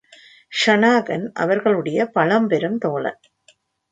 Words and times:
ஷனாகன் 0.51 1.31
அவர்களுடைய 1.33 2.05
பழம்பெரும் 2.05 2.77
தோழன். 2.77 3.21